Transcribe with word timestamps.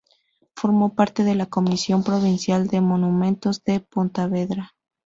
Formó 0.55 0.95
parte 0.95 1.23
de 1.23 1.35
la 1.35 1.45
Comisión 1.45 2.01
Provincial 2.03 2.65
de 2.65 2.81
Monumentos 2.81 3.63
de 3.63 3.81
Pontevedra. 3.81 4.73